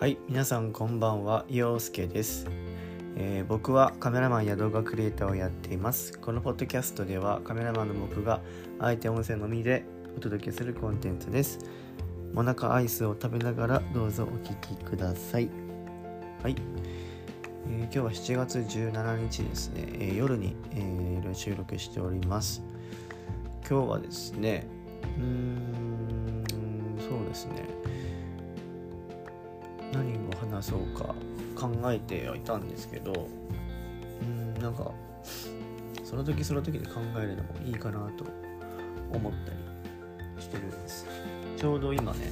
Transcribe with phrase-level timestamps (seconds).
[0.00, 2.46] はい皆さんこんばんは陽介です、
[3.16, 6.16] えー、僕はカメラマンや動画クリエイターをやっています。
[6.20, 8.40] このポッドキャストではカメラマンの僕が
[8.78, 9.84] あえて音声のみで
[10.16, 11.58] お届けするコンテンツです。
[12.32, 15.50] もなかアイスを食べながらどうぞお聴きください。
[16.44, 16.54] はい、
[17.66, 22.62] えー、今日は7月17日ですね、えー、夜に、えー、収録しております。
[23.68, 24.64] 今日はですね
[25.18, 26.44] うーん
[27.00, 28.07] そうですね。
[29.92, 31.14] 何を話そうか
[31.54, 33.28] 考えてはいたんですけど
[34.22, 34.92] うんなんか
[36.04, 38.24] その時その時で考えるのもいいかなと
[39.12, 41.06] 思ったりしてるんです。
[41.56, 42.30] ちょうど今ね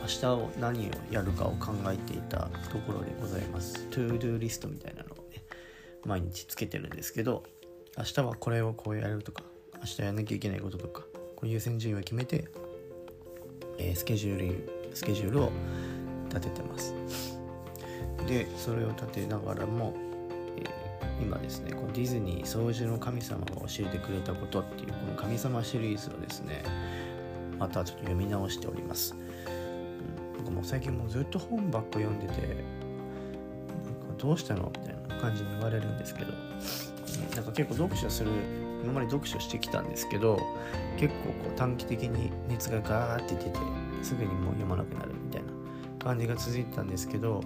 [0.00, 3.84] 明日を何をやるかを考えていたところでございます。
[3.90, 5.42] to do list みたいなのをね
[6.04, 7.44] 毎日つけてるんですけど
[7.96, 9.42] 明日はこれをこうやるとか
[9.80, 11.02] 明日やんなきゃいけないこととか
[11.36, 12.48] こう優先順位を決めて、
[13.78, 15.52] えー、スケジュールスケジュールを
[16.28, 16.94] 立ててます。
[18.26, 19.94] でそれを立てながらも、
[20.56, 26.62] えー、今ですねこのディズニー掃除の神様が教えてくれたことっていうこの神様シリーズをですね
[27.58, 32.64] またちょっと読み直しております、うん、なんかもう最近もうずっと本ばっか読んでて
[34.18, 38.30] どうしたのみたいな感じに言われるんですけど、うん、なんか結構読書する
[38.82, 40.38] 今まで読書してきたんですけど
[40.98, 43.58] 結構こう短期的に熱がガーって出て
[44.02, 45.17] すぐにもう読まなくなる。
[46.08, 47.42] 感じが続いてたんですけど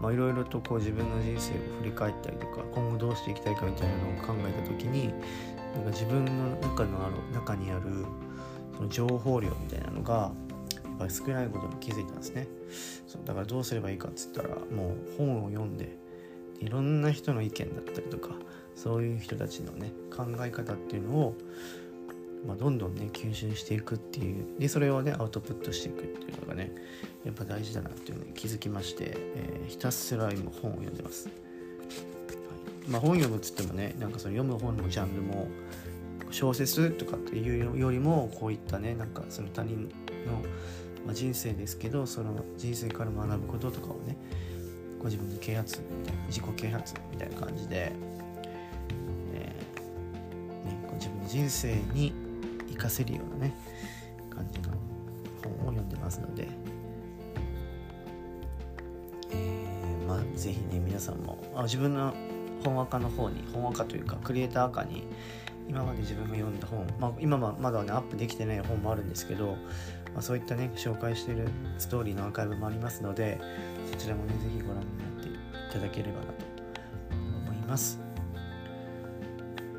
[0.00, 5.08] いろいろとこう自分の人生を振り返ったりとか今後どうしていきたいかみたいなのを考えた時に
[5.74, 8.06] なんか自分の中のある中にある
[8.76, 10.30] その情報量みたいなのがや
[10.88, 12.46] っぱり少ないことに気づいたんですね。
[13.08, 15.98] そうだからどうすればいいかっつったらもう本を読んで
[16.60, 18.30] いろんな人の意見だったりとか
[18.76, 21.34] そういう人たちのね考え方っていうのを
[22.46, 24.46] まあ、どんどんね吸収していくっていう。
[24.58, 26.72] でそれをねアウトプットしていくっていうのがね
[27.24, 32.90] やっぱ大事だなっていうのに気づきまして、えー、ひたすら今本を読んでます、はい。
[32.90, 35.48] まあ、本読むっつってもねなんかその読む本のジャンルも
[36.30, 39.82] 小説とかっていうよりもこういったねなんかその他人
[40.26, 40.42] の、
[41.04, 44.16] まあ、人生ですけどその人生から学ぶこととかをね
[44.98, 45.80] ご自分の啓発
[46.28, 47.92] 自己啓発みたいな感じで、
[49.32, 52.12] えーね、ご自分の人生に
[52.80, 53.54] かせるようなね
[54.34, 54.70] 感じの
[55.42, 56.48] 本を読んでますので、
[59.30, 62.14] えー、まあ是非ね皆さんもあ自分の
[62.64, 65.04] 本赤の方に本赤というかクリエイター赤に
[65.68, 69.56] 今まで自分が読んだ本、まあ、今はまだねアップできてない本もあるんですけど、
[70.12, 71.48] まあ、そういったね紹介している
[71.78, 73.40] ストーリーのアーカイブもありますので
[73.90, 75.32] そちらもね是非ご覧になってい
[75.72, 76.32] ただければなと
[77.44, 78.09] 思います。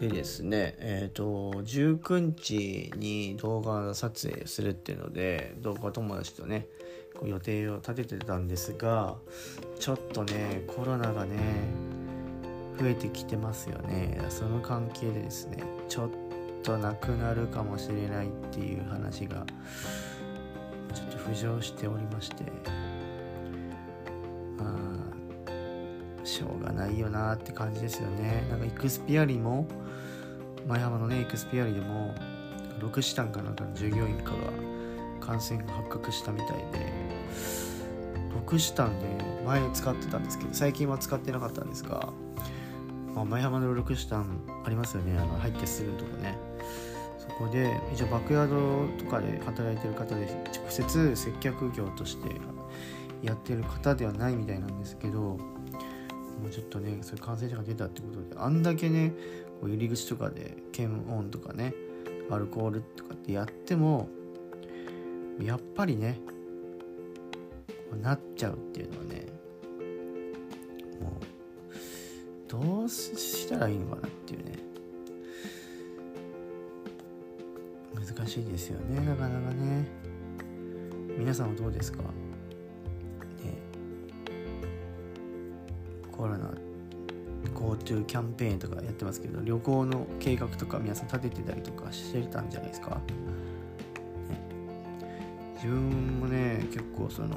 [0.00, 6.68] でですね、えっ、ー、と、19日に動画撮影するっていうので、動画友達とね、
[7.16, 9.16] こう予定を立ててたんですが、
[9.80, 11.36] ちょっとね、コロナがね、
[12.80, 14.24] 増えてきてますよね。
[14.28, 16.10] その関係でですね、ちょっ
[16.62, 19.44] となくなるかもしれないっていう話が、
[20.94, 22.44] ちょっと浮上しておりまして、
[26.28, 28.46] しょうがないよなって感じですよね。
[28.50, 29.66] なんかイクスピアリも、
[30.68, 32.14] 前浜のねエクスピアリでも
[32.80, 34.36] 6師団かなんかの従業員かが
[35.20, 36.92] 感染が発覚したみたいで
[38.46, 39.06] 6師団で
[39.46, 42.12] 前使ってたんですけど最近は使ってなかったんですが、
[43.14, 46.38] まあ、前浜の6師団ありますよねあの入ってすぐとかね
[47.18, 52.28] そこで一応バックヤードとかで働いてる方で直接接客業として
[53.22, 55.38] やってる方ではないみたいなんですけど
[56.40, 59.12] もうちょっとねそういう感染者が出たってことであんだけね
[59.60, 61.74] こう入り口とかで検温とかね
[62.30, 64.08] アルコールとかってやっても
[65.40, 66.18] やっぱりね
[68.02, 69.26] なっちゃうっていうのはね
[71.00, 71.20] もう
[72.48, 74.58] どうしたらいいのかなっていうね
[77.94, 79.86] 難しいですよねなかなかね。
[81.18, 81.98] 皆さんはどうですか？
[86.18, 86.50] コロナ
[87.54, 92.96] GoTo キャンペーンとかやってますけど旅行の計画とか皆さん立ててたりとかしてたんじゃないですか、ね、
[95.54, 97.36] 自分もね結構その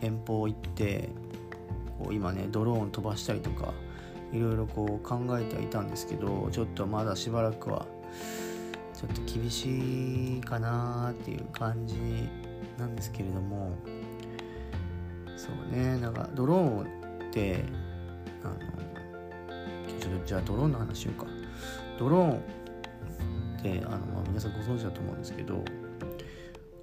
[0.00, 1.10] 遠方行って
[1.98, 3.74] こう今ねドローン飛ばしたりとか
[4.32, 7.86] いろいろこう考えてはいたんですけどちょっとまだしばらくは
[8.94, 11.96] ちょっと厳しいかなっていう感じ
[12.78, 13.72] なんですけれども
[15.36, 16.86] そうねなんかドローンっ
[17.32, 17.64] て
[18.44, 18.58] あの
[20.00, 21.26] ちょっとじゃあドローンの話しようか。
[21.98, 22.36] ドローン
[23.58, 25.64] ってあの、まあ、皆さんご存知だと思うんですけど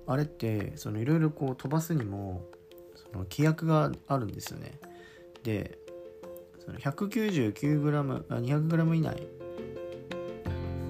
[0.07, 2.45] あれってそのいろいろこう飛ばすにも
[2.95, 4.79] その規約があるんですよね。
[5.43, 5.79] で
[6.79, 9.27] 199g 200g 以内。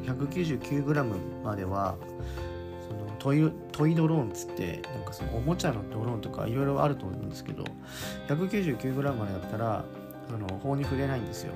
[0.05, 1.97] 199g までは
[2.87, 7.63] そのトイトイドローンっつってなんかそのおもちゃのドローンとかいろいろあると思うんですけど
[8.27, 9.83] 199g までだったら
[10.29, 11.53] その法に触れないんですよ。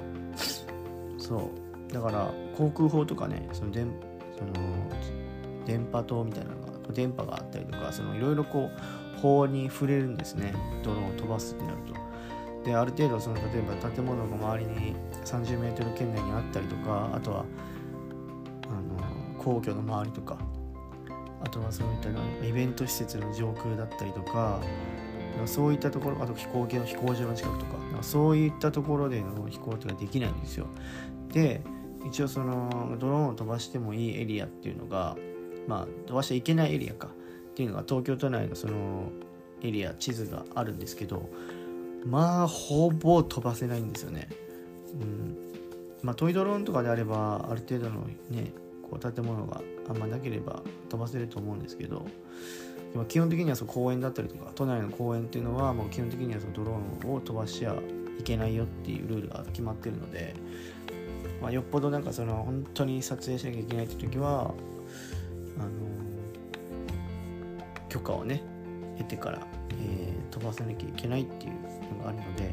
[1.17, 1.51] そ
[1.89, 1.93] う。
[1.93, 3.91] だから航空法とかねその電
[4.37, 4.53] その
[5.65, 8.69] 電波塔みたいなのが電波があったりとかそのいろいろこ
[9.17, 10.53] う法に触れるんですね。
[10.83, 11.99] ドローンを飛ばすってなると。
[12.63, 17.45] である程度その例えば建物が周りに 30m 圏内にあったりとかあとは
[18.67, 20.37] あの皇居の周りとか
[21.41, 22.09] あとはそういった
[22.45, 24.59] イベント施設の上空だったりとか
[25.47, 30.67] そういったところあと飛行機の飛行場の近くとかそういったところでの飛行機ができないんですよ。
[31.31, 31.61] で
[32.05, 35.17] 一応そのドローンを飛ばしてもいいエリアっていうのが
[35.67, 37.07] まあ飛ばしちゃいけないエリアか。
[37.07, 39.11] っていうのが東京都内のその
[39.61, 41.29] エリア地図があるんですけど
[42.05, 44.29] まあほぼ飛ばせないんですよね。
[45.01, 45.37] うん。
[46.01, 48.53] まあ、トイドローンとかであればある程度のね
[48.89, 52.05] こう建物があんまなければ飛ばせると思うんですけど
[53.07, 57.75] 基本的にはその公園だったりとか都内の公園っていうのはもう基本的にはそのドローンを飛ばしちゃ
[58.19, 60.35] いけないよっていうルールが決まってるので、
[61.41, 64.53] まあ、よっぽどなんかその本当に撮影しなきゃいけないって時は
[65.59, 65.69] あの
[67.89, 68.41] 許可をね
[68.97, 69.47] 得てから、
[69.81, 71.53] えー、飛ばさなきゃいけないっていう
[71.97, 72.51] のがあるので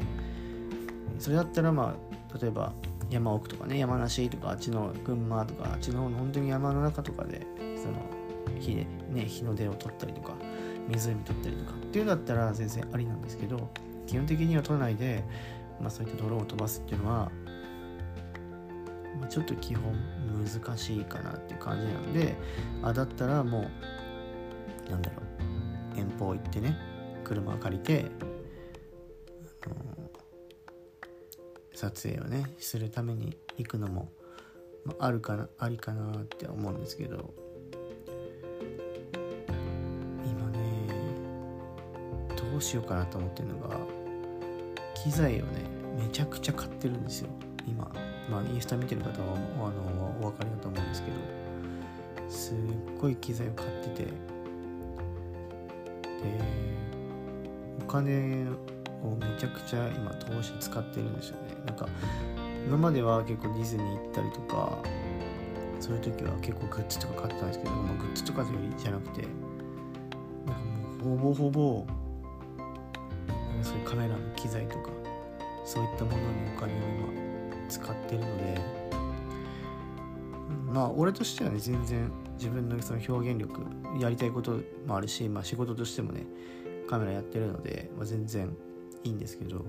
[1.19, 1.95] それだったらま
[2.33, 2.73] あ例えば
[3.09, 7.45] 山奥とかね山梨とかあっちの群馬とかあっちの本当に山の中とかで
[7.81, 7.95] その
[8.59, 10.35] 日でね日の出を取ったりとか
[10.87, 13.69] 湖取ったりとかっていうのだったら全然ありなんですけど
[14.05, 15.23] 基本的には都内で、
[15.81, 17.31] まあ、そういったドローンを飛ばすっていうのは、
[19.19, 19.93] まあ、ちょっと基本
[20.43, 22.35] 難しいかなっていう感じなので
[22.83, 23.69] あだったらも
[24.87, 25.21] うなんだろ
[25.95, 26.77] う遠方行ってね
[27.23, 28.05] 車を借りて
[29.65, 29.75] あの
[31.73, 34.09] 撮影をねするために行くのも、
[34.85, 37.46] まあ、あるかなありかなって思うんですけど。
[42.57, 43.77] どうしようかなと思ってるのが
[44.95, 45.61] 機材をね
[45.95, 47.29] めちゃくちゃ買ってるんですよ。
[47.67, 47.87] 今
[48.31, 51.17] まあインスタ見てる方はあのお分かりだと思うんですけど。
[52.27, 52.55] すっ
[52.99, 54.05] ごい機材を買ってて。
[54.05, 54.11] で
[57.79, 58.47] お金
[59.03, 61.53] をめちゃくちゃ今投資使ってるんですよね。
[61.67, 61.87] なんか
[62.65, 64.79] 今までは結構ディズニー行ったりとか
[65.79, 69.27] そういう時は結構グッズとか買ってたんですけど、まあ、グッズとかよりじゃなくて
[70.47, 71.96] なんかもうほぼほぼ
[73.63, 74.89] そういうカメラの機材とか
[75.65, 76.23] そういったものに
[76.55, 78.87] お金を今使ってるので。
[80.67, 83.61] まあ俺としてはね全然自分のその表現力
[83.99, 86.25] やりたいこともあるし、まあ、仕事としてもね
[86.89, 88.55] カメラやってるので、まあ、全然
[89.03, 89.65] いいんですけど。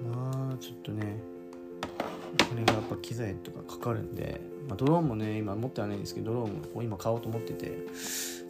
[0.00, 1.20] まあちょっとね
[2.48, 7.78] これがやっぱ機材とかかかるんで、まあ、ドローンもね今持ってはないんですけどドローンも今買おうと思ってて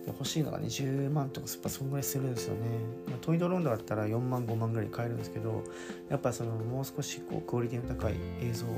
[0.07, 2.61] 欲しいのが20万とかやっぱそんぐらいするんですよね、
[3.09, 5.63] まあ、トイドローンだったら4万5万ぐらい買えるんですけど
[6.09, 8.73] やっぱそのもう少しこうクオリティの高い映像が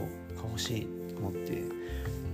[0.49, 1.63] 欲しいと思って。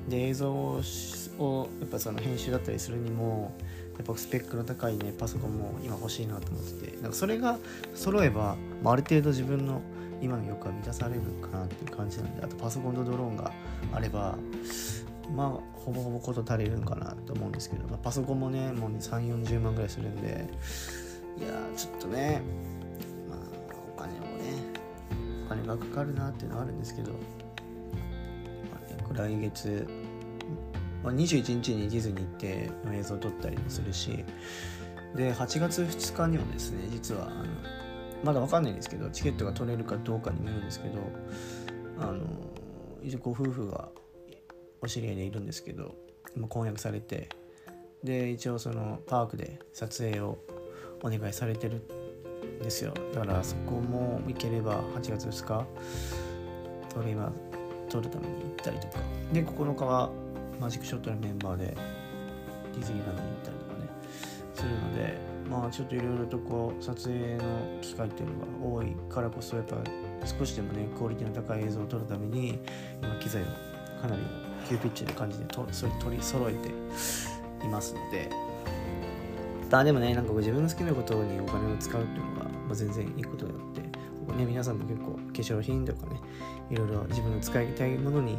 [0.09, 3.55] で映像をやっぱその編集だったりするにも
[3.99, 6.97] やっぱスペックの高いねパソコンも今欲しいなと思ってて。
[7.03, 7.59] なんかそれが
[7.95, 9.83] 揃えば、まあ、ある程度自分の
[10.21, 13.53] 今の欲は満たされるかなっていう感じなんであとパソコンとドローンが
[13.93, 14.37] あれば
[15.35, 20.49] まあほぼほぼこと足りるんかなと思うんですけど、まあ、パソコンもねもうね3 4 0万ぐらいするんで
[21.39, 22.43] いやちょっとね
[23.29, 23.39] まあ
[23.97, 24.29] お金をね
[25.47, 27.19] お金がかかるなっていうのはあるんですけど、ま
[29.11, 29.87] あ、来月
[31.03, 34.25] まあ、21日にディズニー行って映像を撮ったりもするし
[35.15, 37.45] で8月2日にはですね実はあの
[38.25, 40.99] まだ分かんないんですけどチケットが取れるかどうかにもよるんですけど
[42.01, 42.21] あの
[43.03, 43.89] 一応ご夫婦が
[44.81, 45.95] お知り合いでいるんですけど
[46.49, 47.29] 婚約されて
[48.03, 50.39] で一応そのパークで撮影を
[51.03, 52.93] お願いされてるんですよ。
[53.13, 55.67] だからそこも行ければ8月2日
[56.95, 57.33] 撮れば
[57.89, 58.99] 撮るために行ったりとか。
[59.33, 60.11] で9日は
[60.61, 63.89] マジックショットのメンバーでディズニーランドに行ったりとかね
[64.55, 65.19] するので
[65.49, 67.43] まあちょっといろいろとこう撮影の
[67.81, 68.31] 機会っていう
[68.63, 69.77] のが多いからこそやっぱ
[70.25, 72.61] 少しでもねクオリティの高い映像を撮るために
[73.03, 73.47] 今機材を
[74.01, 74.23] かなり
[74.69, 76.69] 急ピッチな感じでとそれ取り揃えて
[77.65, 78.31] いますので。
[79.71, 83.81] だでもねなんか自分の好きなことにお金を使うっていうのが、まあ、全然いいことであって。
[84.29, 86.21] ここね、皆さんも結構化粧品とかね
[86.71, 88.39] いろいろ自分の使いたいものに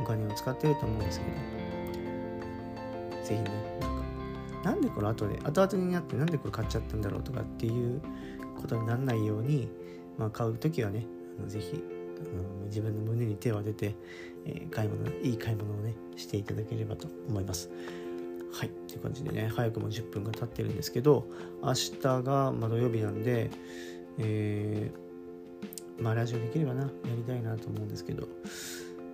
[0.00, 1.66] お金を使ってると思うんですけど。
[3.26, 8.00] ぜひねなんかなんでこの後で後々になってなんでこれ買っちゃったんだろうとかっていう
[8.60, 9.68] ことにならないように、
[10.16, 11.06] まあ、買う時はね
[11.38, 11.48] あの
[12.24, 13.94] ぜひあの自分の胸に手を当てて、
[14.44, 17.70] えー、買い物いい買い物をねしていただければと思います
[18.52, 21.26] はいという感じでね早くも10分が経ってるんですけど
[21.62, 23.50] 明日が、まあ、土曜日なんで
[24.18, 28.26] えー、まあラジオできればなやりたいなと思うんですけど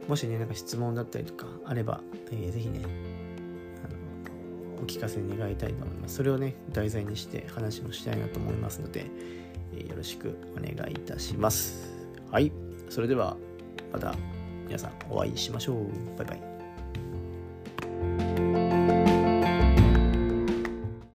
[0.06, 2.82] もしねなんか質問だったりとかあれば、えー、ぜひね
[4.82, 6.16] お聞かせ願いたいと思います。
[6.16, 11.88] それをね、題材にして話もしたいなと思いますので、よろしくお願いいたします。
[12.30, 12.50] はい。
[12.92, 13.38] それでは、
[13.90, 14.14] また
[14.66, 15.86] 皆さんお会いしましょう。
[16.18, 16.51] バイバイ。